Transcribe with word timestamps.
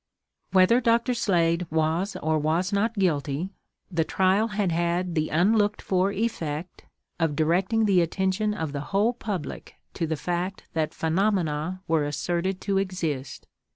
Whether 0.51 0.81
Dr. 0.81 1.13
Slade 1.13 1.67
was 1.69 2.15
or 2.23 2.39
was 2.39 2.73
not 2.73 2.95
guilty, 2.95 3.51
the 3.91 4.03
trial 4.03 4.47
had 4.47 4.71
had 4.71 5.13
the 5.13 5.29
unlooked 5.29 5.79
for 5.79 6.11
effect[!] 6.11 6.85
of 7.19 7.35
directing 7.35 7.85
the 7.85 8.01
attention 8.01 8.55
of 8.55 8.71
the 8.71 8.81
whole 8.97 9.13
public 9.13 9.75
to 9.93 10.07
the 10.07 10.15
fact 10.17 10.63
that 10.73 10.95
phenomena 10.95 11.83
were 11.87 12.03
asserted 12.03 12.59
to 12.61 12.79
exist... 12.79 13.45